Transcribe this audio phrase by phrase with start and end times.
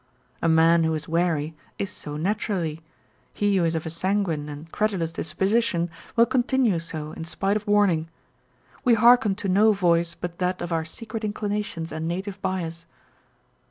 [0.41, 2.81] A man who is wary, is so naturally;
[3.35, 7.67] he who is of a sanguine and credulous disposition, will continue so in spite of
[7.67, 8.09] warning;
[8.83, 12.01] we hearken to no voice but that of our secret inclinations 426 On Novelty and
[12.01, 12.01] Familiarity.
[12.01, 12.85] and native bias.